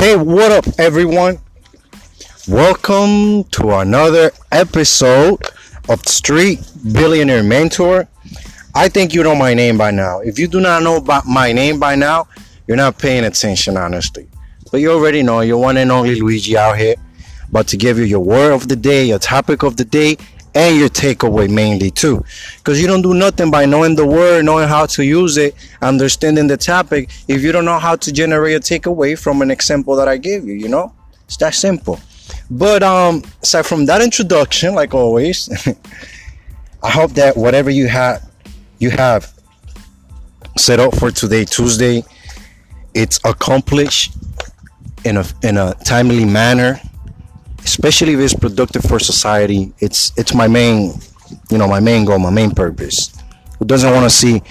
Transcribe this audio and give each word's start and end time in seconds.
Hey, 0.00 0.16
what 0.16 0.50
up, 0.50 0.64
everyone? 0.78 1.38
Welcome 2.48 3.44
to 3.50 3.74
another 3.80 4.30
episode 4.50 5.42
of 5.90 6.00
Street 6.08 6.66
Billionaire 6.90 7.42
Mentor. 7.42 8.08
I 8.74 8.88
think 8.88 9.12
you 9.12 9.22
know 9.22 9.34
my 9.34 9.52
name 9.52 9.76
by 9.76 9.90
now. 9.90 10.20
If 10.20 10.38
you 10.38 10.48
do 10.48 10.58
not 10.58 10.82
know 10.82 11.04
my 11.28 11.52
name 11.52 11.78
by 11.78 11.96
now, 11.96 12.28
you're 12.66 12.78
not 12.78 12.98
paying 12.98 13.24
attention, 13.24 13.76
honestly. 13.76 14.26
But 14.72 14.78
you 14.78 14.90
already 14.90 15.22
know 15.22 15.42
you're 15.42 15.58
one 15.58 15.76
and 15.76 15.92
only 15.92 16.18
Luigi 16.18 16.56
out 16.56 16.78
here. 16.78 16.94
But 17.52 17.68
to 17.68 17.76
give 17.76 17.98
you 17.98 18.04
your 18.04 18.20
word 18.20 18.52
of 18.54 18.68
the 18.68 18.76
day, 18.76 19.04
your 19.04 19.18
topic 19.18 19.62
of 19.62 19.76
the 19.76 19.84
day, 19.84 20.16
and 20.54 20.76
your 20.78 20.88
takeaway 20.88 21.48
mainly 21.48 21.90
too. 21.90 22.24
Because 22.58 22.80
you 22.80 22.86
don't 22.86 23.02
do 23.02 23.14
nothing 23.14 23.50
by 23.50 23.64
knowing 23.66 23.94
the 23.94 24.06
word, 24.06 24.44
knowing 24.44 24.68
how 24.68 24.86
to 24.86 25.04
use 25.04 25.36
it, 25.36 25.54
understanding 25.82 26.46
the 26.46 26.56
topic, 26.56 27.10
if 27.28 27.42
you 27.42 27.52
don't 27.52 27.64
know 27.64 27.78
how 27.78 27.96
to 27.96 28.12
generate 28.12 28.56
a 28.56 28.60
takeaway 28.60 29.18
from 29.18 29.42
an 29.42 29.50
example 29.50 29.96
that 29.96 30.08
I 30.08 30.16
gave 30.16 30.44
you, 30.44 30.54
you 30.54 30.68
know? 30.68 30.92
It's 31.26 31.36
that 31.38 31.54
simple. 31.54 32.00
But 32.50 32.82
um 32.82 33.22
aside 33.42 33.66
from 33.66 33.86
that 33.86 34.02
introduction, 34.02 34.74
like 34.74 34.94
always, 34.94 35.48
I 36.82 36.90
hope 36.90 37.12
that 37.12 37.36
whatever 37.36 37.70
you 37.70 37.88
have 37.88 38.28
you 38.78 38.90
have 38.90 39.32
set 40.56 40.80
up 40.80 40.94
for 40.96 41.10
today, 41.10 41.44
Tuesday, 41.44 42.04
it's 42.94 43.20
accomplished 43.24 44.12
in 45.04 45.16
a 45.16 45.24
in 45.42 45.56
a 45.56 45.74
timely 45.84 46.24
manner 46.24 46.80
especially 47.64 48.14
if 48.14 48.20
it's 48.20 48.34
productive 48.34 48.82
for 48.82 48.98
society 48.98 49.72
it's 49.78 50.12
it's 50.16 50.34
my 50.34 50.48
main 50.48 50.92
you 51.50 51.58
know 51.58 51.68
my 51.68 51.80
main 51.80 52.04
goal 52.04 52.18
my 52.18 52.30
main 52.30 52.50
purpose. 52.50 53.16
Who 53.58 53.66
doesn't 53.66 53.92
want 53.92 54.04
to 54.04 54.10
see 54.10 54.42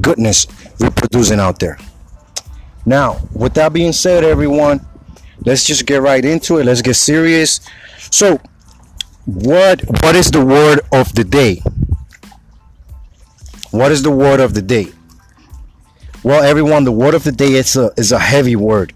goodness 0.00 0.46
reproducing 0.78 1.40
out 1.40 1.58
there? 1.58 1.78
Now 2.84 3.18
with 3.32 3.54
that 3.54 3.72
being 3.72 3.92
said 3.92 4.24
everyone 4.24 4.86
let's 5.44 5.64
just 5.64 5.86
get 5.86 6.02
right 6.02 6.24
into 6.24 6.58
it. 6.58 6.64
Let's 6.64 6.82
get 6.82 6.94
serious. 6.94 7.60
So 8.10 8.40
what 9.26 9.82
what 10.02 10.16
is 10.16 10.30
the 10.30 10.44
word 10.44 10.80
of 10.92 11.14
the 11.14 11.24
day? 11.24 11.62
What 13.70 13.92
is 13.92 14.02
the 14.02 14.10
word 14.10 14.40
of 14.40 14.54
the 14.54 14.62
day? 14.62 14.86
Well 16.22 16.42
everyone 16.42 16.84
the 16.84 16.92
word 16.92 17.14
of 17.14 17.24
the 17.24 17.32
day 17.32 17.52
is 17.52 17.76
a 17.76 17.90
is 17.96 18.12
a 18.12 18.18
heavy 18.18 18.56
word. 18.56 18.92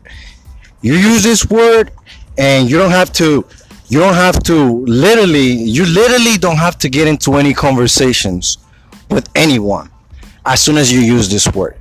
You 0.80 0.94
use 0.94 1.22
this 1.22 1.46
word 1.46 1.92
and 2.38 2.68
you 2.68 2.78
don't 2.78 2.90
have 2.90 3.12
to 3.14 3.46
you 3.92 3.98
don't 3.98 4.14
have 4.14 4.42
to 4.42 4.86
literally 4.86 5.52
you 5.52 5.84
literally 5.84 6.38
don't 6.38 6.56
have 6.56 6.78
to 6.78 6.88
get 6.88 7.06
into 7.06 7.34
any 7.34 7.52
conversations 7.52 8.56
with 9.10 9.28
anyone 9.34 9.90
as 10.46 10.62
soon 10.62 10.78
as 10.78 10.90
you 10.90 11.00
use 11.00 11.28
this 11.28 11.46
word. 11.48 11.76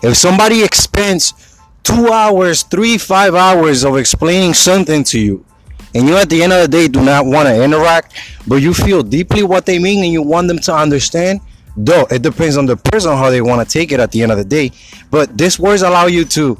If 0.00 0.16
somebody 0.16 0.62
expends 0.62 1.58
two 1.82 2.12
hours 2.12 2.62
three 2.62 2.96
five 2.98 3.34
hours 3.34 3.84
of 3.84 3.96
explaining 3.96 4.54
something 4.54 5.02
to 5.02 5.18
you 5.18 5.44
and 5.92 6.06
you 6.06 6.14
at 6.16 6.30
the 6.30 6.40
end 6.40 6.52
of 6.52 6.62
the 6.62 6.68
day 6.68 6.86
do 6.86 7.04
not 7.04 7.26
want 7.26 7.48
to 7.48 7.64
interact 7.64 8.14
but 8.46 8.56
you 8.56 8.72
feel 8.72 9.02
deeply 9.02 9.42
what 9.42 9.66
they 9.66 9.80
mean 9.80 10.04
and 10.04 10.12
you 10.12 10.22
want 10.22 10.46
them 10.46 10.60
to 10.60 10.72
understand 10.72 11.40
though 11.76 12.06
it 12.12 12.22
depends 12.22 12.56
on 12.56 12.66
the 12.66 12.76
person 12.76 13.10
how 13.10 13.28
they 13.28 13.40
want 13.40 13.68
to 13.68 13.72
take 13.78 13.90
it 13.90 13.98
at 13.98 14.12
the 14.12 14.22
end 14.22 14.30
of 14.30 14.38
the 14.38 14.44
day. 14.44 14.70
But 15.10 15.36
these 15.36 15.58
words 15.58 15.82
allow 15.82 16.06
you 16.06 16.26
to 16.26 16.56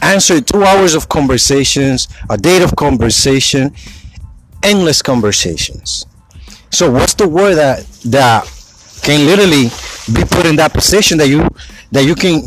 answer 0.00 0.40
two 0.40 0.62
hours 0.62 0.94
of 0.94 1.08
conversations 1.08 2.08
a 2.30 2.36
date 2.36 2.62
of 2.62 2.74
conversation 2.76 3.74
endless 4.62 5.02
conversations. 5.02 6.06
So 6.70 6.90
what's 6.90 7.14
the 7.14 7.28
word 7.28 7.54
that 7.54 7.86
that 8.06 8.44
can 9.02 9.26
literally 9.26 9.70
be 10.12 10.24
put 10.24 10.46
in 10.46 10.56
that 10.56 10.72
position 10.72 11.18
that 11.18 11.28
you 11.28 11.48
that 11.92 12.04
you 12.04 12.14
can 12.14 12.42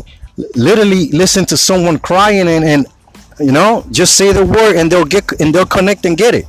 literally 0.54 1.10
listen 1.10 1.44
to 1.46 1.56
someone 1.56 1.98
crying 1.98 2.48
and, 2.48 2.64
and 2.64 2.86
you 3.38 3.52
know 3.52 3.84
just 3.90 4.16
say 4.16 4.32
the 4.32 4.44
word 4.44 4.76
and 4.76 4.90
they'll 4.90 5.04
get 5.04 5.30
and 5.40 5.54
they'll 5.54 5.66
connect 5.66 6.04
and 6.04 6.16
get 6.16 6.34
it. 6.34 6.46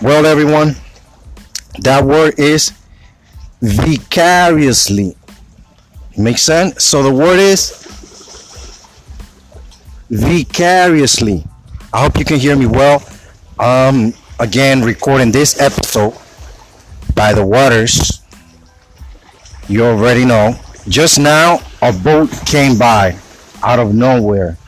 Well 0.00 0.26
everyone, 0.26 0.76
that 1.80 2.04
word 2.04 2.38
is 2.38 2.72
vicariously. 3.60 5.16
Make 6.16 6.38
sense? 6.38 6.84
So 6.84 7.02
the 7.02 7.12
word 7.12 7.38
is 7.38 7.82
vicariously. 10.10 11.44
I 11.92 12.02
hope 12.02 12.18
you 12.18 12.24
can 12.24 12.38
hear 12.38 12.56
me 12.56 12.66
well. 12.66 13.02
Um, 13.62 14.12
again, 14.40 14.82
recording 14.82 15.30
this 15.30 15.60
episode 15.60 16.18
by 17.14 17.32
the 17.32 17.46
waters. 17.46 18.20
You 19.68 19.84
already 19.84 20.24
know. 20.24 20.58
Just 20.88 21.20
now, 21.20 21.60
a 21.80 21.92
boat 21.92 22.28
came 22.44 22.76
by 22.76 23.16
out 23.62 23.78
of 23.78 23.94
nowhere. 23.94 24.58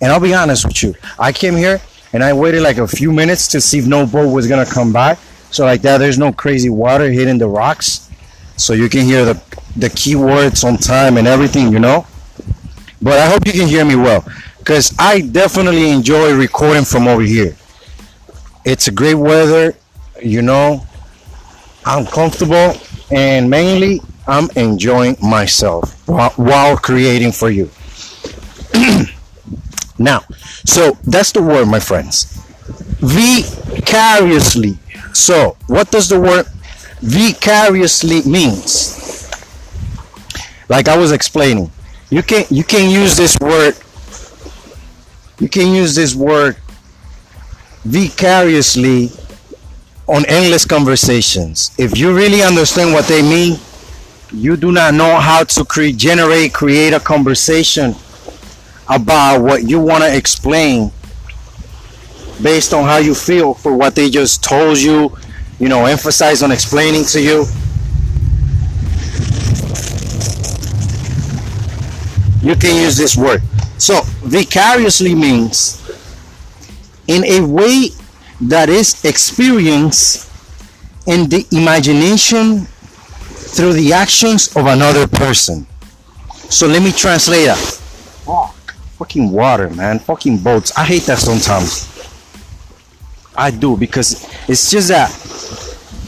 And 0.00 0.10
I'll 0.10 0.18
be 0.18 0.34
honest 0.34 0.66
with 0.66 0.82
you, 0.82 0.94
I 1.16 1.30
came 1.30 1.54
here 1.54 1.80
and 2.12 2.24
I 2.24 2.32
waited 2.32 2.62
like 2.62 2.78
a 2.78 2.88
few 2.88 3.12
minutes 3.12 3.46
to 3.52 3.60
see 3.60 3.78
if 3.78 3.86
no 3.86 4.04
boat 4.04 4.34
was 4.34 4.48
gonna 4.48 4.66
come 4.66 4.92
by. 4.92 5.16
So 5.52 5.64
like 5.64 5.82
that, 5.82 5.98
there's 5.98 6.18
no 6.18 6.32
crazy 6.32 6.70
water 6.70 7.08
hitting 7.08 7.38
the 7.38 7.46
rocks, 7.46 8.10
so 8.56 8.72
you 8.72 8.88
can 8.88 9.04
hear 9.04 9.24
the 9.24 9.34
the 9.76 9.90
keywords 9.90 10.64
on 10.64 10.76
time 10.76 11.18
and 11.18 11.28
everything, 11.28 11.72
you 11.72 11.78
know. 11.78 12.04
But 13.00 13.20
I 13.20 13.28
hope 13.28 13.46
you 13.46 13.52
can 13.52 13.68
hear 13.68 13.84
me 13.84 13.94
well, 13.94 14.24
because 14.58 14.92
I 14.98 15.20
definitely 15.20 15.90
enjoy 15.90 16.34
recording 16.34 16.84
from 16.84 17.06
over 17.06 17.22
here 17.22 17.56
it's 18.64 18.88
a 18.88 18.92
great 18.92 19.14
weather 19.14 19.74
you 20.22 20.42
know. 20.42 20.84
I'm 21.84 22.04
comfortable 22.06 22.74
and 23.10 23.48
mainly 23.48 24.00
i'm 24.28 24.48
enjoying 24.54 25.16
myself 25.22 26.06
while, 26.06 26.76
creating 26.76 27.32
for 27.32 27.50
you. 27.50 27.70
Now 29.98 30.20
so 30.64 30.96
that's 31.04 31.32
the 31.32 31.42
word 31.42 31.66
my 31.66 31.80
friends. 31.80 32.36
Vicariously. 33.00 34.78
So 35.12 35.56
what 35.66 35.90
does 35.90 36.08
the 36.08 36.20
word 36.20 36.46
vicariously 37.00 38.22
means? 38.22 39.30
Like 40.68 40.88
i 40.88 40.96
was 40.96 41.12
explaining 41.12 41.70
you 42.10 42.22
can 42.22 42.44
you 42.50 42.64
can 42.64 42.90
use 42.90 43.16
this 43.16 43.38
word 43.40 43.74
you 45.38 45.48
can 45.48 45.74
use 45.74 45.94
this 45.94 46.14
word 46.14 46.56
vicariously 47.84 49.10
on 50.06 50.24
endless 50.26 50.64
conversations. 50.64 51.70
If 51.78 51.96
you 51.96 52.14
really 52.14 52.42
understand 52.42 52.92
what 52.92 53.06
they 53.06 53.22
mean, 53.22 53.58
you 54.32 54.56
do 54.56 54.72
not 54.72 54.94
know 54.94 55.18
how 55.18 55.44
to 55.44 55.64
create, 55.64 55.96
generate, 55.96 56.52
create 56.52 56.92
a 56.92 57.00
conversation 57.00 57.94
about 58.88 59.40
what 59.40 59.62
you 59.68 59.80
want 59.80 60.02
to 60.02 60.16
explain 60.16 60.90
based 62.42 62.72
on 62.72 62.84
how 62.84 62.96
you 62.96 63.14
feel 63.14 63.54
for 63.54 63.76
what 63.76 63.94
they 63.94 64.10
just 64.10 64.42
told 64.42 64.78
you, 64.78 65.16
you 65.58 65.68
know, 65.68 65.86
emphasize 65.86 66.42
on 66.42 66.50
explaining 66.50 67.04
to 67.04 67.20
you. 67.20 67.44
You 72.42 72.56
can 72.56 72.82
use 72.82 72.96
this 72.96 73.16
word. 73.16 73.42
So, 73.78 74.00
vicariously 74.22 75.14
means 75.14 75.79
in 77.10 77.24
a 77.24 77.40
way 77.44 77.88
that 78.40 78.68
is 78.68 79.04
experienced 79.04 80.30
in 81.06 81.28
the 81.28 81.44
imagination 81.50 82.66
through 83.50 83.72
the 83.72 83.92
actions 83.92 84.54
of 84.56 84.66
another 84.66 85.08
person. 85.08 85.66
So 86.48 86.68
let 86.68 86.82
me 86.82 86.92
translate 86.92 87.46
that. 87.46 87.58
Fuck. 87.58 88.74
Fucking 88.98 89.30
water, 89.30 89.68
man. 89.70 89.98
Fucking 89.98 90.38
boats. 90.38 90.70
I 90.78 90.84
hate 90.84 91.02
that 91.04 91.18
sometimes. 91.18 91.88
I 93.36 93.50
do 93.50 93.76
because 93.76 94.28
it's 94.48 94.70
just 94.70 94.88
that 94.88 95.10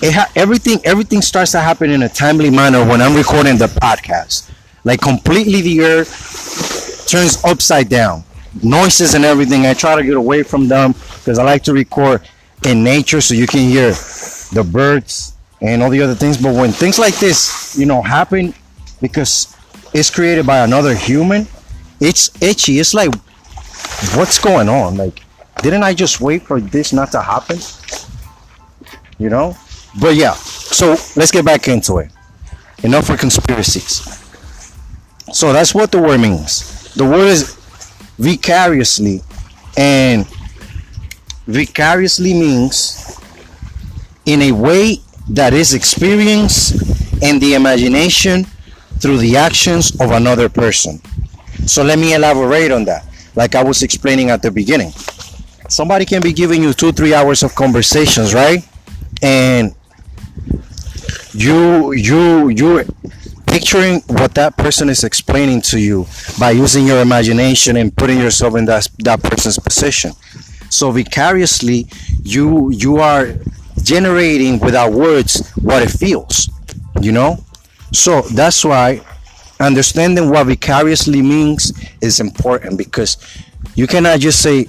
it 0.02 0.12
ha- 0.12 0.30
everything 0.36 0.80
everything 0.84 1.22
starts 1.22 1.52
to 1.52 1.60
happen 1.60 1.90
in 1.90 2.02
a 2.02 2.08
timely 2.08 2.50
manner 2.50 2.84
when 2.86 3.00
I'm 3.00 3.16
recording 3.16 3.56
the 3.58 3.66
podcast. 3.66 4.50
Like 4.84 5.00
completely 5.00 5.62
the 5.62 5.82
earth 5.82 7.06
turns 7.08 7.42
upside 7.44 7.88
down 7.88 8.24
noises 8.62 9.14
and 9.14 9.24
everything. 9.24 9.66
I 9.66 9.74
try 9.74 9.96
to 9.96 10.02
get 10.02 10.16
away 10.16 10.42
from 10.42 10.68
them 10.68 10.92
because 10.92 11.38
I 11.38 11.44
like 11.44 11.62
to 11.64 11.72
record 11.72 12.28
in 12.64 12.84
nature 12.84 13.20
so 13.20 13.34
you 13.34 13.46
can 13.46 13.60
hear 13.60 13.90
the 14.52 14.68
birds 14.70 15.36
and 15.60 15.82
all 15.82 15.90
the 15.90 16.02
other 16.02 16.14
things. 16.14 16.36
But 16.36 16.54
when 16.54 16.70
things 16.70 16.98
like 16.98 17.18
this, 17.18 17.76
you 17.78 17.86
know, 17.86 18.02
happen 18.02 18.54
because 19.00 19.56
it's 19.94 20.10
created 20.10 20.46
by 20.46 20.58
another 20.58 20.94
human, 20.94 21.46
it's 22.00 22.30
itchy. 22.42 22.78
It's 22.78 22.94
like, 22.94 23.14
what's 24.14 24.38
going 24.38 24.68
on? 24.68 24.96
Like, 24.96 25.22
didn't 25.62 25.82
I 25.82 25.94
just 25.94 26.20
wait 26.20 26.42
for 26.42 26.60
this 26.60 26.92
not 26.92 27.12
to 27.12 27.22
happen? 27.22 27.58
You 29.18 29.30
know? 29.30 29.56
But 30.00 30.16
yeah, 30.16 30.32
so 30.32 30.96
let's 31.16 31.30
get 31.30 31.44
back 31.44 31.68
into 31.68 31.98
it. 31.98 32.10
Enough 32.82 33.06
for 33.06 33.16
conspiracies. 33.16 34.00
So 35.32 35.52
that's 35.52 35.74
what 35.74 35.92
the 35.92 36.00
word 36.00 36.20
means. 36.20 36.92
The 36.94 37.04
word 37.04 37.28
is 37.28 37.61
vicariously. 38.18 39.22
And 39.76 40.26
vicariously 41.46 42.34
means 42.34 43.18
in 44.26 44.42
a 44.42 44.52
way 44.52 44.98
that 45.30 45.52
is 45.54 45.74
experienced 45.74 47.22
in 47.22 47.38
the 47.38 47.54
imagination 47.54 48.44
through 49.00 49.18
the 49.18 49.36
actions 49.36 49.98
of 50.00 50.10
another 50.10 50.48
person. 50.48 51.00
So 51.66 51.82
let 51.82 51.98
me 51.98 52.14
elaborate 52.14 52.70
on 52.70 52.84
that. 52.84 53.04
like 53.34 53.54
I 53.54 53.62
was 53.62 53.82
explaining 53.82 54.30
at 54.30 54.42
the 54.42 54.50
beginning. 54.50 54.92
Somebody 55.68 56.04
can 56.04 56.20
be 56.20 56.32
giving 56.32 56.62
you 56.62 56.72
two, 56.72 56.92
three 56.92 57.14
hours 57.14 57.42
of 57.42 57.54
conversations, 57.54 58.34
right? 58.34 58.66
And 59.22 59.74
you 61.32 61.92
you 61.92 62.48
you 62.50 62.84
picturing 63.62 64.00
what 64.08 64.34
that 64.34 64.56
person 64.56 64.88
is 64.88 65.04
explaining 65.04 65.60
to 65.62 65.78
you 65.78 66.04
by 66.40 66.50
using 66.50 66.84
your 66.84 67.00
imagination 67.00 67.76
and 67.76 67.96
putting 67.96 68.18
yourself 68.18 68.56
in 68.56 68.64
that 68.64 68.88
that 68.98 69.22
person's 69.22 69.56
position. 69.56 70.10
So 70.68 70.90
vicariously, 70.90 71.86
you 72.24 72.72
you 72.72 72.96
are 72.96 73.34
generating 73.80 74.58
without 74.58 74.92
words 74.92 75.48
what 75.62 75.80
it 75.80 75.90
feels. 75.90 76.50
You 77.00 77.12
know, 77.12 77.38
so 77.92 78.22
that's 78.34 78.64
why 78.64 79.00
understanding 79.60 80.28
what 80.28 80.48
vicariously 80.48 81.22
means 81.22 81.72
is 82.00 82.18
important 82.18 82.76
because 82.76 83.16
you 83.76 83.86
cannot 83.86 84.18
just 84.18 84.42
say, 84.42 84.66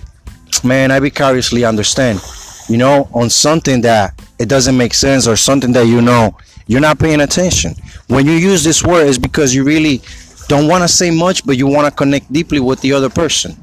"Man, 0.64 0.92
I 0.92 1.00
vicariously 1.00 1.66
understand," 1.66 2.22
you 2.70 2.78
know, 2.78 3.10
on 3.12 3.32
something 3.32 3.82
that 3.82 4.14
it 4.38 4.48
doesn't 4.48 4.78
make 4.78 4.94
sense 4.94 5.26
or 5.26 5.36
something 5.36 5.74
that 5.74 5.88
you 5.88 6.00
know 6.00 6.38
you're 6.68 6.82
not 6.82 7.00
paying 7.00 7.22
attention. 7.22 7.76
When 8.08 8.26
you 8.26 8.34
use 8.34 8.64
this 8.64 8.84
word, 8.84 9.08
it's 9.08 9.18
because 9.18 9.54
you 9.54 9.64
really 9.64 10.02
don't 10.48 10.68
want 10.68 10.84
to 10.84 10.88
say 10.88 11.12
much, 11.12 11.46
but 11.46 11.58
you 11.58 11.68
want 11.68 11.88
to 11.88 11.92
connect 11.92 12.32
deeply 12.32 12.60
with 12.60 12.82
the 12.82 12.94
other 12.94 13.10
person. 13.10 13.56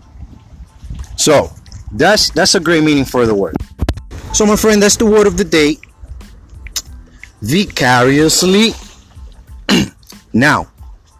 So 1.16 1.52
that's 1.92 2.30
that's 2.30 2.54
a 2.54 2.60
great 2.60 2.84
meaning 2.84 3.04
for 3.04 3.26
the 3.26 3.34
word. 3.34 3.56
So 4.32 4.46
my 4.46 4.56
friend, 4.56 4.82
that's 4.82 4.96
the 4.96 5.06
word 5.06 5.26
of 5.26 5.36
the 5.36 5.44
day. 5.44 5.76
Vicariously. 7.42 8.72
now, 10.32 10.68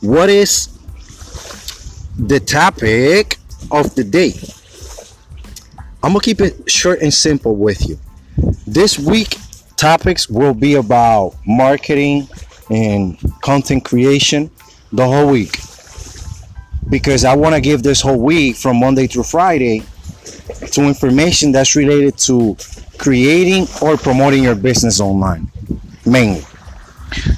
what 0.01 0.29
is 0.31 0.79
the 2.19 2.41
topic 2.41 3.37
of 3.71 3.95
the 3.95 4.05
day? 4.05 4.35
I'm 6.03 6.13
gonna 6.13 6.21
keep 6.21 6.41
it 6.41 6.71
short 6.71 7.01
and 7.03 7.13
simple 7.13 7.57
with 7.57 7.89
you. 7.89 7.99
This 8.67 8.99
week 8.99 9.37
topics 9.81 10.29
will 10.29 10.53
be 10.53 10.75
about 10.75 11.35
marketing 11.47 12.29
and 12.69 13.19
content 13.41 13.83
creation 13.83 14.51
the 14.93 15.03
whole 15.03 15.31
week 15.31 15.57
because 16.91 17.25
I 17.25 17.35
want 17.35 17.55
to 17.55 17.63
give 17.63 17.83
this 17.83 18.03
whole 18.03 18.21
week 18.21 18.57
from 18.57 18.79
Monday 18.79 19.07
through 19.07 19.23
Friday 19.23 19.83
to 20.73 20.83
information 20.83 21.51
that's 21.51 21.77
related 21.77 22.19
to 22.19 22.59
creating 22.99 23.67
or 23.81 23.97
promoting 23.97 24.43
your 24.43 24.55
business 24.55 25.01
online 25.01 25.51
mainly. 26.05 26.45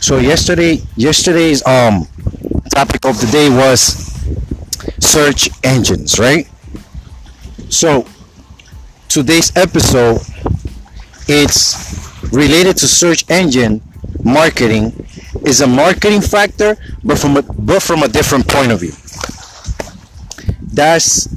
So 0.01 0.19
yesterday 0.19 0.83
yesterday's 0.97 1.65
um 1.65 2.09
topic 2.75 3.07
of 3.07 3.21
the 3.21 3.29
day 3.31 3.51
was 3.51 4.11
search 4.99 5.49
engines, 5.63 6.19
right? 6.19 6.49
So 7.69 8.05
today's 9.09 9.57
episode 9.57 10.23
it's 11.29 12.12
related 12.33 12.77
to 12.79 12.89
search 12.89 13.29
engine 13.31 13.81
marketing 14.25 14.93
is 15.45 15.61
a 15.61 15.67
marketing 15.67 16.21
factor, 16.21 16.77
but 17.05 17.19
from 17.19 17.37
a, 17.37 17.43
but 17.43 17.83
from 17.83 18.03
a 18.03 18.09
different 18.09 18.49
point 18.49 18.73
of 18.73 18.81
view. 18.81 18.93
That's 20.63 21.29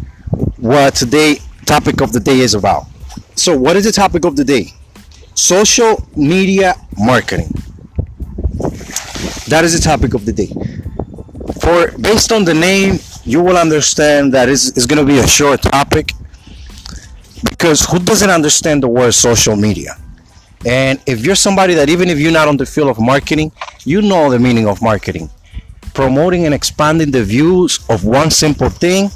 what 0.57 0.95
today 0.95 1.39
topic 1.65 2.01
of 2.01 2.13
the 2.13 2.19
day 2.19 2.39
is 2.39 2.53
about. 2.53 2.85
So, 3.35 3.57
what 3.57 3.75
is 3.75 3.83
the 3.83 3.91
topic 3.91 4.25
of 4.25 4.35
the 4.35 4.45
day? 4.45 4.67
Social 5.33 6.07
media 6.15 6.75
marketing. 6.97 7.49
That 9.47 9.61
is 9.63 9.77
the 9.77 9.81
topic 9.83 10.13
of 10.13 10.25
the 10.25 10.31
day. 10.33 10.47
For 11.61 11.91
based 11.97 12.31
on 12.31 12.45
the 12.45 12.53
name, 12.53 12.99
you 13.25 13.41
will 13.41 13.57
understand 13.57 14.33
that 14.33 14.49
it's, 14.49 14.69
it's 14.69 14.85
going 14.85 15.05
to 15.05 15.11
be 15.11 15.19
a 15.19 15.27
short 15.27 15.61
topic 15.61 16.13
because 17.49 17.85
who 17.85 17.99
doesn't 17.99 18.29
understand 18.29 18.83
the 18.83 18.87
word 18.87 19.13
social 19.13 19.55
media? 19.55 19.97
And 20.65 20.99
if 21.05 21.25
you're 21.25 21.35
somebody 21.35 21.73
that 21.75 21.89
even 21.89 22.09
if 22.09 22.19
you're 22.19 22.31
not 22.31 22.47
on 22.47 22.57
the 22.57 22.65
field 22.65 22.89
of 22.89 22.99
marketing, 22.99 23.51
you 23.83 24.01
know 24.01 24.29
the 24.29 24.39
meaning 24.39 24.67
of 24.67 24.81
marketing. 24.81 25.29
Promoting 25.93 26.45
and 26.45 26.53
expanding 26.53 27.11
the 27.11 27.23
views 27.23 27.79
of 27.89 28.03
one 28.03 28.31
simple 28.31 28.69
thing 28.69 29.09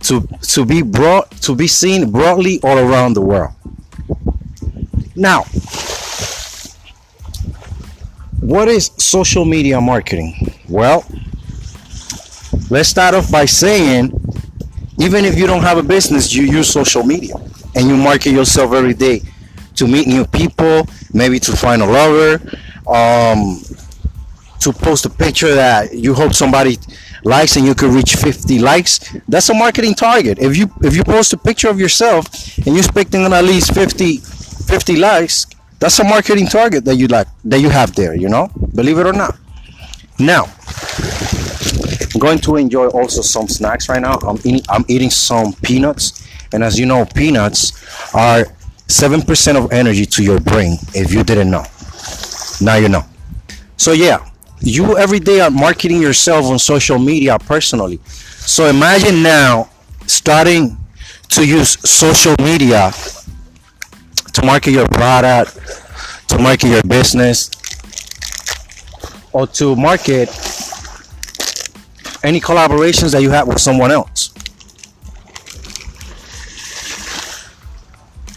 to 0.00 0.26
to 0.54 0.64
be 0.64 0.82
brought 0.82 1.30
to 1.42 1.54
be 1.54 1.66
seen 1.66 2.10
broadly 2.10 2.60
all 2.62 2.78
around 2.78 3.14
the 3.14 3.20
world. 3.20 3.52
Now, 5.14 5.44
what 8.40 8.68
is 8.68 8.90
social 8.98 9.44
media 9.44 9.80
marketing? 9.80 10.54
Well, 10.68 11.04
let's 12.70 12.88
start 12.88 13.14
off 13.14 13.30
by 13.30 13.46
saying 13.46 14.12
even 14.98 15.24
if 15.24 15.38
you 15.38 15.46
don't 15.46 15.62
have 15.62 15.78
a 15.78 15.82
business, 15.82 16.34
you 16.34 16.44
use 16.44 16.68
social 16.70 17.02
media 17.02 17.34
and 17.74 17.88
you 17.88 17.96
market 17.96 18.30
yourself 18.30 18.72
every 18.72 18.94
day 18.94 19.22
to 19.76 19.86
meet 19.86 20.06
new 20.06 20.24
people, 20.24 20.86
maybe 21.12 21.38
to 21.40 21.56
find 21.56 21.82
a 21.82 21.86
lover, 21.86 22.40
um, 22.86 23.60
to 24.60 24.72
post 24.72 25.04
a 25.06 25.10
picture 25.10 25.54
that 25.54 25.92
you 25.92 26.14
hope 26.14 26.32
somebody 26.34 26.78
likes 27.24 27.56
and 27.56 27.66
you 27.66 27.74
could 27.74 27.92
reach 27.92 28.16
50 28.16 28.58
likes. 28.60 29.00
That's 29.28 29.48
a 29.48 29.54
marketing 29.54 29.94
target. 29.94 30.38
If 30.38 30.56
you 30.56 30.72
if 30.82 30.96
you 30.96 31.04
post 31.04 31.32
a 31.32 31.36
picture 31.36 31.68
of 31.68 31.78
yourself 31.80 32.26
and 32.58 32.66
you're 32.66 32.78
expecting 32.78 33.24
at 33.24 33.44
least 33.44 33.74
50 33.74 34.18
50 34.18 34.96
likes, 34.96 35.46
that's 35.78 35.98
a 35.98 36.04
marketing 36.04 36.46
target 36.46 36.84
that 36.84 36.96
you 36.96 37.08
like 37.08 37.26
that 37.44 37.60
you 37.60 37.70
have 37.70 37.94
there. 37.94 38.14
You 38.14 38.28
know, 38.28 38.50
believe 38.74 38.98
it 38.98 39.06
or 39.06 39.12
not. 39.12 39.36
Now, 40.18 40.46
I'm 42.14 42.20
going 42.20 42.38
to 42.40 42.56
enjoy 42.56 42.86
also 42.88 43.22
some 43.22 43.48
snacks 43.48 43.88
right 43.88 44.00
now. 44.00 44.18
I'm 44.22 44.38
eating 44.44 44.62
I'm 44.68 44.84
eating 44.86 45.10
some 45.10 45.52
peanuts, 45.54 46.26
and 46.52 46.62
as 46.62 46.78
you 46.78 46.86
know, 46.86 47.04
peanuts 47.04 47.72
are 48.14 48.46
7% 48.92 49.56
of 49.56 49.72
energy 49.72 50.04
to 50.04 50.22
your 50.22 50.38
brain 50.38 50.76
if 50.94 51.12
you 51.12 51.24
didn't 51.24 51.50
know. 51.50 51.64
Now 52.60 52.76
you 52.76 52.88
know. 52.88 53.04
So, 53.76 53.92
yeah, 53.92 54.18
you 54.60 54.96
every 54.98 55.18
day 55.18 55.40
are 55.40 55.50
marketing 55.50 56.00
yourself 56.00 56.46
on 56.46 56.58
social 56.58 56.98
media 56.98 57.38
personally. 57.38 58.00
So, 58.04 58.66
imagine 58.66 59.22
now 59.22 59.70
starting 60.06 60.76
to 61.30 61.46
use 61.46 61.70
social 61.88 62.36
media 62.38 62.92
to 64.34 64.44
market 64.44 64.72
your 64.72 64.86
product, 64.88 65.58
to 66.28 66.38
market 66.38 66.68
your 66.68 66.82
business, 66.82 67.50
or 69.32 69.46
to 69.46 69.74
market 69.74 70.28
any 72.22 72.40
collaborations 72.40 73.12
that 73.12 73.22
you 73.22 73.30
have 73.30 73.48
with 73.48 73.60
someone 73.60 73.90
else. 73.90 74.11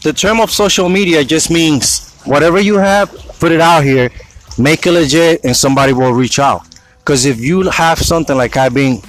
The 0.05 0.13
term 0.13 0.39
of 0.39 0.51
social 0.51 0.87
media 0.87 1.23
just 1.23 1.49
means 1.49 2.13
whatever 2.25 2.59
you 2.59 2.75
have, 2.77 3.09
put 3.39 3.51
it 3.51 3.59
out 3.59 3.83
here, 3.83 4.11
make 4.55 4.85
it 4.85 4.91
legit, 4.91 5.43
and 5.43 5.57
somebody 5.57 5.93
will 5.93 6.13
reach 6.13 6.37
out. 6.37 6.61
Because 6.99 7.25
if 7.25 7.39
you 7.39 7.63
have 7.71 7.97
something 7.97 8.37
like 8.37 8.55
I've 8.55 8.75
been 8.75 9.01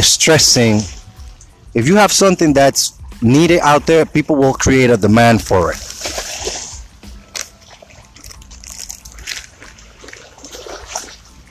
stressing, 0.00 0.76
if 1.74 1.88
you 1.88 1.96
have 1.96 2.12
something 2.12 2.52
that's 2.52 3.00
needed 3.20 3.58
out 3.62 3.84
there, 3.84 4.06
people 4.06 4.36
will 4.36 4.54
create 4.54 4.90
a 4.90 4.96
demand 4.96 5.42
for 5.42 5.72
it. 5.72 5.78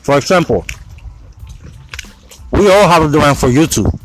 For 0.01 0.17
example, 0.17 0.65
we 2.51 2.71
all 2.71 2.87
have 2.87 3.03
a 3.03 3.11
demand 3.11 3.37
for 3.37 3.49
YouTube. 3.49 4.00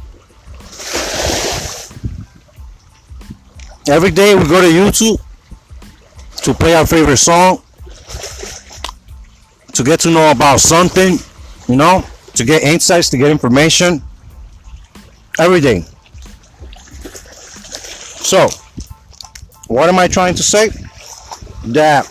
Every 3.88 4.10
day 4.10 4.34
we 4.34 4.42
go 4.48 4.60
to 4.60 4.66
YouTube 4.66 5.20
to 6.42 6.52
play 6.52 6.74
our 6.74 6.84
favorite 6.84 7.18
song, 7.18 7.62
to 9.74 9.84
get 9.84 10.00
to 10.00 10.10
know 10.10 10.32
about 10.32 10.58
something, 10.58 11.18
you 11.68 11.76
know, 11.76 12.04
to 12.34 12.44
get 12.44 12.64
insights, 12.64 13.10
to 13.10 13.16
get 13.16 13.30
information. 13.30 14.02
Every 15.38 15.60
day. 15.60 15.82
So, 18.22 18.48
what 19.68 19.88
am 19.88 20.00
I 20.00 20.08
trying 20.08 20.34
to 20.34 20.42
say? 20.42 20.70
That 21.66 22.10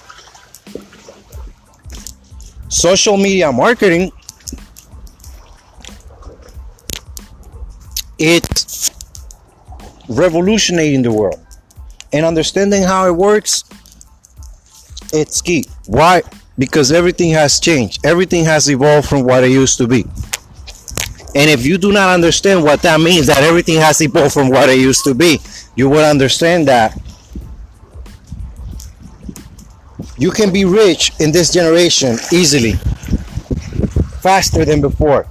social 2.69 3.17
media 3.17 3.51
marketing 3.51 4.11
it's 8.17 8.89
revolutionating 10.07 11.03
the 11.03 11.11
world 11.11 11.44
and 12.15 12.25
understanding 12.25 12.81
how 12.81 13.05
it 13.07 13.11
works, 13.13 13.65
it's 15.11 15.41
key. 15.41 15.65
Why? 15.85 16.23
Because 16.57 16.93
everything 16.93 17.31
has 17.31 17.59
changed. 17.59 18.05
Everything 18.05 18.45
has 18.45 18.69
evolved 18.69 19.09
from 19.09 19.23
what 19.23 19.43
it 19.43 19.51
used 19.51 19.77
to 19.79 19.87
be. 19.87 20.05
And 21.35 21.49
if 21.49 21.65
you 21.65 21.77
do 21.77 21.91
not 21.91 22.09
understand 22.09 22.63
what 22.63 22.81
that 22.83 23.01
means, 23.01 23.27
that 23.27 23.39
everything 23.39 23.75
has 23.81 23.99
evolved 23.99 24.33
from 24.33 24.47
what 24.49 24.69
it 24.69 24.79
used 24.79 25.03
to 25.03 25.13
be, 25.13 25.39
you 25.75 25.89
will 25.89 26.05
understand 26.05 26.69
that 26.69 26.97
you 30.17 30.31
can 30.31 30.53
be 30.53 30.63
rich 30.63 31.11
in 31.19 31.33
this 31.33 31.51
generation 31.51 32.15
easily, 32.31 32.73
faster 34.21 34.63
than 34.63 34.79
before. 34.79 35.27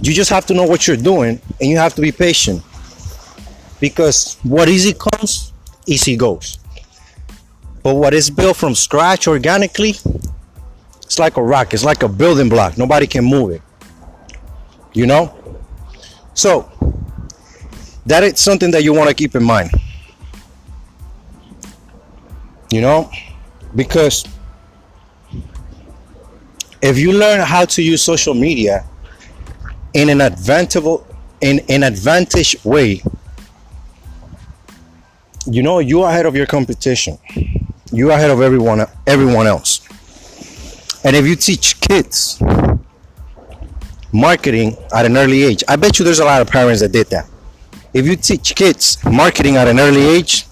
You 0.00 0.14
just 0.14 0.30
have 0.30 0.46
to 0.46 0.54
know 0.54 0.64
what 0.64 0.88
you're 0.88 0.96
doing 0.96 1.38
and 1.60 1.68
you 1.68 1.76
have 1.76 1.94
to 1.96 2.00
be 2.00 2.10
patient. 2.10 2.62
Because 3.82 4.38
what 4.44 4.68
easy 4.68 4.94
comes, 4.94 5.52
easy 5.86 6.16
goes. 6.16 6.60
But 7.82 7.96
what 7.96 8.14
is 8.14 8.30
built 8.30 8.56
from 8.56 8.76
scratch 8.76 9.26
organically, 9.26 9.96
it's 11.02 11.18
like 11.18 11.36
a 11.36 11.42
rock, 11.42 11.74
it's 11.74 11.82
like 11.82 12.04
a 12.04 12.08
building 12.08 12.48
block. 12.48 12.78
Nobody 12.78 13.08
can 13.08 13.24
move 13.24 13.50
it. 13.50 13.62
You 14.92 15.06
know? 15.06 15.34
So, 16.34 16.70
that 18.06 18.22
is 18.22 18.38
something 18.38 18.70
that 18.70 18.84
you 18.84 18.94
want 18.94 19.08
to 19.08 19.16
keep 19.16 19.34
in 19.34 19.42
mind. 19.42 19.72
You 22.70 22.82
know? 22.82 23.10
Because 23.74 24.24
if 26.80 26.96
you 26.98 27.10
learn 27.14 27.40
how 27.40 27.64
to 27.64 27.82
use 27.82 28.00
social 28.00 28.34
media 28.34 28.86
in 29.92 30.08
an 30.08 30.20
advantageable 30.20 31.04
in 31.40 31.58
an 31.68 31.82
advantage 31.82 32.64
way, 32.64 33.02
you 35.46 35.62
know 35.62 35.78
you're 35.78 36.08
ahead 36.08 36.26
of 36.26 36.36
your 36.36 36.46
competition. 36.46 37.18
You're 37.90 38.10
ahead 38.10 38.30
of 38.30 38.40
everyone 38.40 38.86
everyone 39.06 39.46
else. 39.46 39.80
And 41.04 41.16
if 41.16 41.26
you 41.26 41.36
teach 41.36 41.80
kids 41.80 42.40
marketing 44.12 44.76
at 44.94 45.04
an 45.04 45.16
early 45.16 45.42
age, 45.42 45.64
I 45.68 45.76
bet 45.76 45.98
you 45.98 46.04
there's 46.04 46.20
a 46.20 46.24
lot 46.24 46.40
of 46.40 46.48
parents 46.48 46.80
that 46.80 46.92
did 46.92 47.08
that. 47.08 47.28
If 47.92 48.06
you 48.06 48.16
teach 48.16 48.54
kids 48.54 48.98
marketing 49.04 49.56
at 49.56 49.68
an 49.68 49.80
early 49.80 50.02
age, 50.02 50.46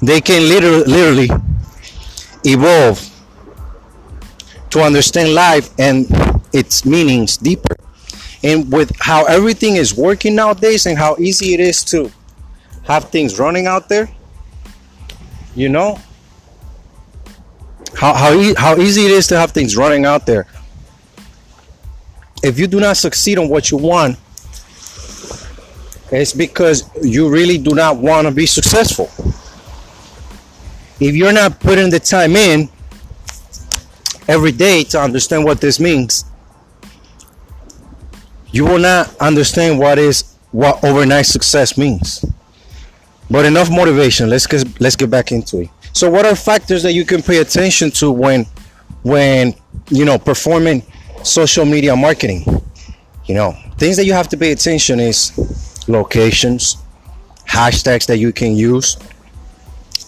they 0.00 0.20
can 0.20 0.48
literally, 0.48 0.84
literally 0.84 1.28
evolve 2.44 3.04
to 4.70 4.80
understand 4.80 5.34
life 5.34 5.70
and 5.78 6.06
its 6.52 6.84
meanings 6.84 7.36
deeper. 7.36 7.76
And 8.42 8.72
with 8.72 8.92
how 9.00 9.24
everything 9.24 9.76
is 9.76 9.94
working 9.94 10.36
nowadays 10.36 10.86
and 10.86 10.96
how 10.96 11.16
easy 11.18 11.54
it 11.54 11.60
is 11.60 11.82
to 11.84 12.12
have 12.88 13.10
things 13.10 13.38
running 13.38 13.66
out 13.66 13.86
there, 13.86 14.08
you 15.54 15.68
know, 15.68 16.00
how, 17.94 18.14
how, 18.14 18.32
e- 18.32 18.54
how 18.56 18.78
easy 18.78 19.04
it 19.04 19.10
is 19.10 19.26
to 19.26 19.36
have 19.38 19.50
things 19.50 19.76
running 19.76 20.06
out 20.06 20.24
there. 20.24 20.46
If 22.42 22.58
you 22.58 22.66
do 22.66 22.80
not 22.80 22.96
succeed 22.96 23.36
on 23.36 23.50
what 23.50 23.70
you 23.70 23.76
want, 23.76 24.16
it's 26.10 26.32
because 26.32 26.88
you 27.04 27.28
really 27.28 27.58
do 27.58 27.74
not 27.74 27.98
want 27.98 28.26
to 28.26 28.32
be 28.32 28.46
successful. 28.46 29.10
If 30.98 31.14
you're 31.14 31.34
not 31.34 31.60
putting 31.60 31.90
the 31.90 32.00
time 32.00 32.36
in 32.36 32.70
every 34.26 34.52
day 34.52 34.82
to 34.84 35.00
understand 35.00 35.44
what 35.44 35.60
this 35.60 35.78
means, 35.78 36.24
you 38.50 38.64
will 38.64 38.78
not 38.78 39.14
understand 39.18 39.78
what 39.78 39.98
is 39.98 40.36
what 40.52 40.82
overnight 40.82 41.26
success 41.26 41.76
means. 41.76 42.24
But 43.30 43.44
enough 43.44 43.70
motivation. 43.70 44.30
Let's 44.30 44.46
get 44.46 44.80
let's 44.80 44.96
get 44.96 45.10
back 45.10 45.32
into 45.32 45.60
it. 45.60 45.70
So, 45.92 46.10
what 46.10 46.26
are 46.26 46.34
factors 46.34 46.82
that 46.82 46.92
you 46.92 47.04
can 47.04 47.22
pay 47.22 47.38
attention 47.38 47.90
to 47.92 48.10
when 48.10 48.46
when 49.02 49.54
you 49.90 50.04
know 50.04 50.18
performing 50.18 50.82
social 51.22 51.64
media 51.64 51.94
marketing? 51.94 52.44
You 53.26 53.34
know, 53.34 53.56
things 53.76 53.96
that 53.96 54.06
you 54.06 54.14
have 54.14 54.28
to 54.28 54.36
pay 54.36 54.52
attention 54.52 55.00
is 55.00 55.32
locations, 55.88 56.78
hashtags 57.46 58.06
that 58.06 58.18
you 58.18 58.32
can 58.32 58.56
use. 58.56 58.96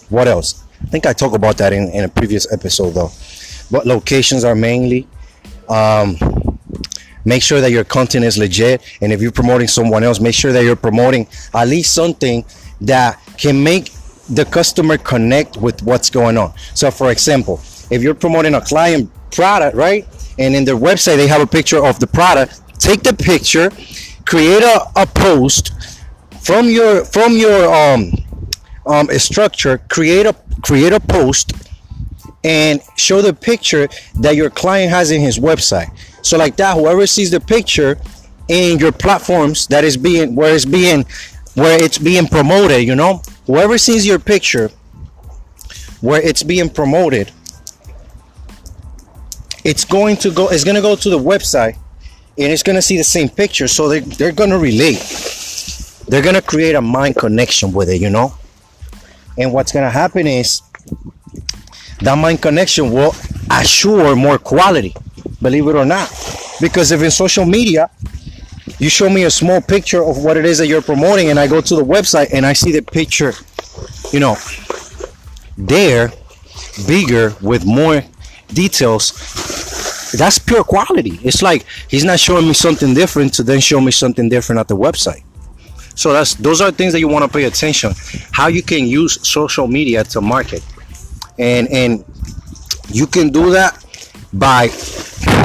What 0.09 0.27
else? 0.27 0.65
I 0.83 0.87
think 0.87 1.07
I 1.07 1.13
talked 1.13 1.37
about 1.37 1.59
that 1.59 1.73
in, 1.73 1.89
in 1.91 2.05
a 2.05 2.09
previous 2.09 2.51
episode 2.53 2.91
though. 2.91 3.11
But 3.71 3.87
locations 3.87 4.45
are 4.45 4.55
mainly 4.55 5.07
um, 5.69 6.17
make 7.25 7.43
sure 7.43 7.61
that 7.61 7.71
your 7.71 7.85
content 7.85 8.25
is 8.25 8.39
legit 8.39 8.83
and 9.01 9.13
if 9.13 9.21
you're 9.21 9.31
promoting 9.31 9.69
someone 9.69 10.03
else 10.03 10.21
make 10.21 10.35
sure 10.35 10.53
that 10.53 10.65
you're 10.65 10.75
promoting 10.75 11.29
at 11.55 11.69
least 11.69 11.95
something 11.95 12.45
that 12.81 13.21
can 13.37 13.63
make 13.63 13.93
the 14.29 14.45
customer 14.45 14.97
connect 14.97 15.57
with 15.57 15.83
what's 15.83 16.11
going 16.11 16.37
on. 16.39 16.53
So 16.75 16.91
for 16.91 17.11
example 17.11 17.61
if 17.91 18.03
you're 18.03 18.15
promoting 18.15 18.55
a 18.55 18.61
client 18.61 19.11
product 19.33 19.77
right 19.77 20.07
and 20.39 20.55
in 20.55 20.65
their 20.65 20.77
website 20.77 21.17
they 21.17 21.27
have 21.27 21.41
a 21.41 21.47
picture 21.47 21.85
of 21.85 21.99
the 22.01 22.07
product 22.07 22.61
take 22.81 23.03
the 23.03 23.13
picture 23.13 23.71
create 24.25 24.63
a, 24.63 24.81
a 24.97 25.07
post 25.07 25.73
from 26.41 26.69
your 26.69 27.05
from 27.05 27.37
your 27.37 27.73
um, 27.73 28.13
um, 28.87 29.09
structure 29.19 29.79
create 29.89 30.27
a 30.27 30.35
create 30.63 30.93
a 30.93 31.01
post 31.01 31.53
and 32.45 32.81
show 32.97 33.21
the 33.21 33.35
picture 33.35 33.89
that 34.21 34.35
your 34.35 34.51
client 34.51 34.91
has 34.91 35.11
in 35.11 35.21
his 35.21 35.39
website. 35.39 35.91
So 36.23 36.39
like 36.39 36.57
that 36.57 36.77
whoever 36.77 37.07
sees 37.07 37.31
the 37.31 37.41
picture 37.41 37.99
in 38.49 38.79
your 38.79 38.93
platforms 38.93 39.67
that 39.69 39.85
is 39.85 39.97
being 39.97 40.35
where 40.35 40.55
it's 40.55 40.65
being 40.65 41.05
where 41.55 41.83
it's 41.83 41.99
being 41.99 42.27
promoted 42.27 42.83
you 42.83 42.95
know? 42.95 43.23
Whoever 43.47 43.79
sees 43.79 44.07
your 44.07 44.19
picture 44.19 44.71
where 46.01 46.21
it's 46.21 46.43
being 46.43 46.71
promoted 46.71 47.31
it's 49.65 49.85
going 49.85 50.17
to 50.19 50.31
go 50.31 50.49
it's 50.49 50.65
going 50.65 50.77
to 50.77 50.83
go 50.83 50.97
to 50.97 51.11
the 51.11 51.19
website 51.19 51.77
and 52.39 52.53
it's 52.53 52.63
going 52.63 52.77
to 52.77 52.83
see 52.83 52.97
the 52.97 53.05
same 53.05 53.29
picture 53.29 53.69
so 53.69 53.89
they, 53.89 54.01
they're 54.01 54.33
going 54.33 54.51
to 54.51 54.59
relate. 54.59 54.99
They're 56.09 56.23
going 56.23 56.35
to 56.35 56.43
create 56.43 56.75
a 56.75 56.81
mind 56.81 57.17
connection 57.17 57.73
with 57.73 57.89
it 57.91 58.01
you 58.01 58.11
know? 58.11 58.35
And 59.37 59.53
what's 59.53 59.73
going 59.73 59.85
to 59.85 59.91
happen 59.91 60.27
is 60.27 60.63
that 62.01 62.17
mind 62.17 62.41
connection 62.41 62.91
will 62.91 63.15
assure 63.51 64.17
more 64.17 64.39
quality 64.39 64.95
believe 65.43 65.67
it 65.69 65.75
or 65.75 65.85
not. 65.85 66.09
Because 66.61 66.93
if 66.93 67.03
in 67.03 67.11
social 67.11 67.45
media 67.45 67.91
you 68.81 68.91
show 68.91 69.09
me 69.09 69.25
a 69.25 69.31
small 69.31 69.61
picture 69.61 70.03
of 70.03 70.25
what 70.25 70.37
it 70.37 70.45
is 70.45 70.59
that 70.59 70.67
you're 70.67 70.83
promoting 70.83 71.31
and 71.31 71.39
i 71.39 71.47
go 71.47 71.61
to 71.61 71.77
the 71.77 71.85
website 71.85 72.29
and 72.33 72.45
i 72.45 72.53
see 72.53 72.73
the 72.73 72.83
picture 72.83 73.33
you 74.13 74.19
know 74.21 74.37
there 75.57 76.11
bigger 76.87 77.35
with 77.41 77.65
more 77.67 78.03
details. 78.49 79.13
That's 80.13 80.39
pure 80.39 80.65
quality. 80.65 81.21
It's 81.23 81.43
like 81.43 81.65
he's 81.89 82.05
not 82.05 82.19
showing 82.19 82.47
me 82.47 82.55
something 82.55 82.95
different 82.95 83.35
to 83.35 83.43
then 83.43 83.61
show 83.61 83.81
me 83.81 83.91
something 83.91 84.29
different 84.29 84.59
at 84.59 84.69
the 84.69 84.77
website. 84.77 85.23
So 85.95 86.13
that's 86.13 86.35
those 86.35 86.61
are 86.61 86.71
things 86.71 86.93
that 86.93 87.01
you 87.01 87.09
want 87.09 87.25
to 87.25 87.31
pay 87.31 87.45
attention 87.45 87.93
how 88.33 88.49
you 88.49 88.63
can 88.63 88.87
use 88.87 89.27
social 89.27 89.67
media 89.67 90.05
to 90.05 90.21
market. 90.21 90.65
And 91.39 91.69
and 91.69 92.05
you 92.91 93.07
can 93.07 93.31
do 93.31 93.51
that 93.53 93.85
by 94.33 94.71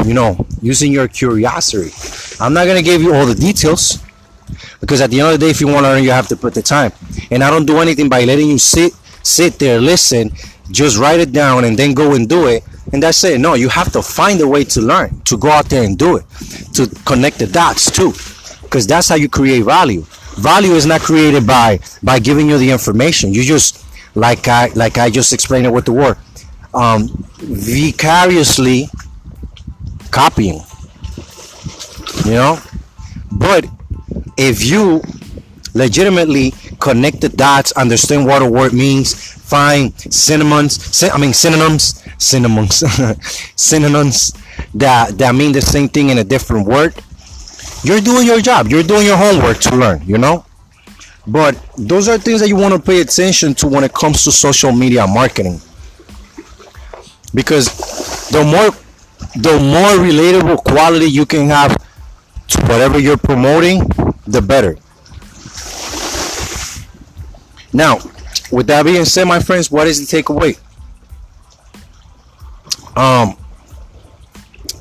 you 0.05 0.13
know 0.13 0.45
using 0.61 0.91
your 0.91 1.07
curiosity 1.07 1.91
i'm 2.39 2.53
not 2.53 2.65
to 2.65 2.81
give 2.81 3.01
you 3.01 3.13
all 3.13 3.25
the 3.25 3.35
details 3.35 4.03
because 4.79 5.01
at 5.01 5.09
the 5.09 5.19
end 5.19 5.33
of 5.33 5.39
the 5.39 5.45
day 5.45 5.49
if 5.49 5.59
you 5.61 5.67
want 5.67 5.79
to 5.85 5.89
learn 5.89 6.03
you 6.03 6.11
have 6.11 6.27
to 6.27 6.35
put 6.35 6.53
the 6.53 6.61
time. 6.61 6.91
And 7.31 7.43
i 7.43 7.49
don't 7.49 7.65
do 7.65 7.77
anything 7.77 8.09
by 8.09 8.23
letting 8.23 8.49
you 8.49 8.57
sit 8.57 8.93
sit 9.23 9.57
there 9.59 9.81
listen 9.81 10.31
just 10.71 10.97
write 10.97 11.19
it 11.19 11.31
down 11.31 11.65
and 11.65 11.77
then 11.77 11.93
go 11.93 12.13
and 12.15 12.27
do 12.27 12.47
it 12.47 12.63
and 12.93 13.01
that's 13.01 13.23
it. 13.23 13.39
No 13.39 13.53
you 13.55 13.69
have 13.69 13.91
to 13.93 14.01
find 14.01 14.39
a 14.41 14.47
way 14.47 14.63
to 14.65 14.81
learn 14.81 15.19
to 15.21 15.37
go 15.37 15.49
out 15.49 15.65
there 15.65 15.83
and 15.83 15.97
do 15.97 16.17
it 16.17 16.25
to 16.73 16.87
connect 17.05 17.39
the 17.39 17.47
dots 17.47 17.89
too 17.91 18.11
because 18.63 18.85
that's 18.85 19.09
how 19.09 19.15
you 19.15 19.29
create 19.29 19.63
value. 19.63 20.01
Value 20.37 20.73
is 20.73 20.85
not 20.85 21.01
created 21.01 21.47
by 21.47 21.79
by 22.03 22.19
giving 22.19 22.49
you 22.49 22.57
the 22.57 22.69
information. 22.69 23.33
You 23.33 23.43
just 23.43 23.85
like 24.15 24.47
i 24.47 24.67
like 24.75 24.97
i 24.97 25.09
just 25.09 25.33
explained 25.33 25.65
it 25.65 25.73
with 25.73 25.85
the 25.85 25.91
word 25.91 26.17
um, 26.73 27.07
vicariously 27.37 28.89
copying 30.11 30.61
you 32.25 32.33
know? 32.33 32.59
But 33.31 33.65
if 34.37 34.63
you 34.63 35.01
legitimately 35.73 36.53
connect 36.79 37.21
the 37.21 37.29
dots 37.29 37.71
understand 37.73 38.25
what 38.25 38.41
a 38.41 38.45
word 38.45 38.71
means 38.71 39.13
find 39.13 39.93
synonyms 40.11 41.03
i 41.03 41.17
mean 41.17 41.33
synonyms 41.33 42.01
synonyms 42.17 42.81
synonyms 43.57 44.33
that 44.73 45.17
that 45.17 45.35
mean 45.35 45.51
the 45.51 45.61
same 45.61 45.89
thing 45.89 46.09
in 46.09 46.19
a 46.19 46.23
different 46.23 46.65
word 46.65 46.93
you're 47.85 48.01
doing 48.01 48.25
your 48.25 48.41
job. 48.41 48.67
You're 48.67 48.81
doing 48.81 49.05
your 49.05 49.15
homework 49.15 49.59
to 49.59 49.75
learn 49.75 50.01
you 50.05 50.17
know? 50.17 50.43
But 51.27 51.55
those 51.77 52.07
are 52.07 52.17
things 52.17 52.39
that 52.41 52.49
you 52.49 52.55
want 52.55 52.73
to 52.73 52.79
pay 52.79 53.01
attention 53.01 53.53
to 53.55 53.67
when 53.67 53.83
it 53.83 53.93
comes 53.93 54.23
to 54.23 54.31
social 54.31 54.71
media 54.71 55.05
marketing. 55.05 55.59
Because 57.33 57.67
the 58.29 58.43
more 58.43 58.71
the 59.35 59.59
more 59.59 60.03
relatable 60.03 60.63
quality 60.63 61.05
you 61.05 61.25
can 61.25 61.47
have 61.49 61.77
whatever 62.61 62.99
you're 62.99 63.17
promoting 63.17 63.79
the 64.27 64.41
better. 64.41 64.77
Now 67.73 67.97
with 68.51 68.67
that 68.67 68.83
being 68.85 69.05
said 69.05 69.25
my 69.25 69.39
friends 69.39 69.71
what 69.71 69.87
is 69.87 70.07
the 70.07 70.17
takeaway? 70.17 70.57
Um 72.95 73.37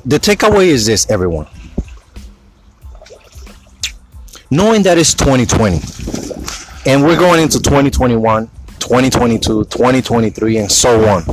the 0.05 0.19
takeaway 0.19 0.67
is 0.67 0.85
this 0.85 1.09
everyone. 1.09 1.47
Knowing 4.51 4.83
that 4.83 4.97
it's 4.97 5.13
2020 5.13 5.81
and 6.85 7.03
we're 7.03 7.17
going 7.17 7.41
into 7.41 7.59
2021 7.59 8.47
2022 8.79 9.65
2023 9.65 10.57
and 10.57 10.71
so 10.71 11.07
on 11.09 11.23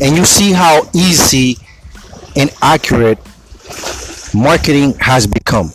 and 0.00 0.16
you 0.16 0.24
see 0.24 0.50
how 0.52 0.82
easy 0.92 1.56
and 2.36 2.50
accurate 2.60 3.18
marketing 4.34 4.94
has 5.00 5.26
become. 5.26 5.70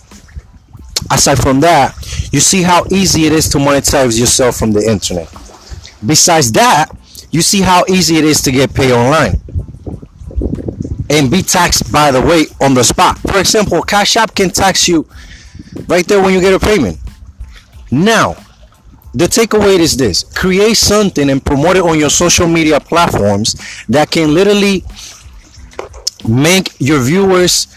Aside 1.11 1.37
from 1.37 1.59
that, 1.61 1.95
you 2.31 2.39
see 2.39 2.63
how 2.63 2.85
easy 2.91 3.25
it 3.25 3.33
is 3.33 3.47
to 3.49 3.57
monetize 3.57 4.19
yourself 4.19 4.57
from 4.57 4.71
the 4.71 4.81
internet. 4.81 5.29
Besides 6.05 6.51
that, 6.53 6.89
you 7.31 7.41
see 7.41 7.61
how 7.61 7.83
easy 7.87 8.17
it 8.17 8.23
is 8.23 8.41
to 8.41 8.51
get 8.51 8.73
paid 8.73 8.91
online 8.91 9.39
and 11.09 11.29
be 11.29 11.41
taxed 11.41 11.91
by 11.91 12.11
the 12.11 12.21
way 12.21 12.45
on 12.61 12.73
the 12.73 12.83
spot. 12.83 13.19
For 13.19 13.39
example, 13.39 13.81
Cash 13.83 14.17
App 14.17 14.33
can 14.33 14.49
tax 14.49 14.87
you 14.87 15.07
right 15.87 16.05
there 16.07 16.21
when 16.21 16.33
you 16.33 16.41
get 16.41 16.53
a 16.53 16.59
payment. 16.59 16.97
Now, 17.91 18.35
the 19.13 19.25
takeaway 19.25 19.79
is 19.79 19.95
this 19.95 20.23
create 20.23 20.75
something 20.75 21.29
and 21.29 21.43
promote 21.43 21.77
it 21.77 21.83
on 21.83 21.99
your 21.99 22.09
social 22.09 22.47
media 22.47 22.79
platforms 22.79 23.55
that 23.87 24.11
can 24.11 24.33
literally 24.33 24.83
make 26.27 26.79
your 26.79 27.01
viewers 27.01 27.74